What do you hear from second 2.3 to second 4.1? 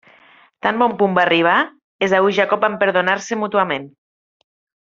i Jacob van perdonar-se mútuament.